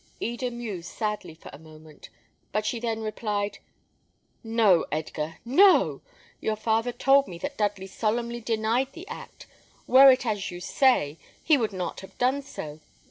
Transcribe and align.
Eda 0.19 0.49
mused 0.49 0.89
sadly 0.89 1.35
for 1.35 1.51
a 1.53 1.59
moment; 1.59 2.09
but 2.51 2.65
she 2.65 2.79
then 2.79 3.03
replied, 3.03 3.59
"No, 4.43 4.85
Edgar, 4.91 5.37
no! 5.45 6.01
Your 6.39 6.55
father 6.55 6.91
told 6.91 7.27
me 7.27 7.37
that 7.37 7.55
Dudley 7.55 7.85
solemnly 7.85 8.41
denied 8.41 8.93
the 8.93 9.07
act. 9.07 9.45
Were 9.85 10.09
it 10.11 10.25
as 10.25 10.49
you 10.49 10.59
say, 10.59 11.19
he 11.43 11.55
would 11.55 11.71
not 11.71 11.99
have 11.99 12.17
done 12.17 12.41
so. 12.41 12.79